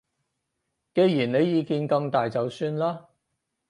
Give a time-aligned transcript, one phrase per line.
[0.95, 3.09] 既然你意見咁大就算啦